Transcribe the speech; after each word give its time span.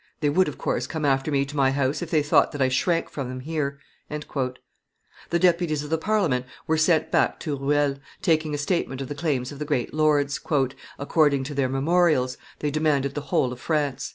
They 0.19 0.31
would, 0.31 0.47
of 0.47 0.57
course, 0.57 0.87
come 0.87 1.05
after 1.05 1.29
me 1.29 1.45
to 1.45 1.55
my 1.55 1.69
house 1.69 2.01
if 2.01 2.09
they 2.09 2.23
thought 2.23 2.51
that 2.53 2.61
I 2.61 2.69
shrank 2.69 3.07
from 3.07 3.29
them 3.29 3.41
here." 3.41 3.77
The 4.09 4.59
deputies 5.37 5.83
of 5.83 5.91
the 5.91 5.97
Parliament 5.99 6.47
were 6.65 6.75
sent 6.75 7.11
back 7.11 7.39
to 7.41 7.55
Ruel, 7.55 7.97
taking 8.19 8.55
a 8.55 8.57
statement 8.57 9.01
of 9.01 9.09
the 9.09 9.13
claims 9.13 9.51
of 9.51 9.59
the 9.59 9.63
great 9.63 9.93
lords: 9.93 10.39
"according 10.99 11.43
to 11.43 11.53
their 11.53 11.69
memorials, 11.69 12.37
they 12.61 12.71
demanded 12.71 13.13
the 13.13 13.21
whole 13.29 13.53
of 13.53 13.59
France." 13.59 14.09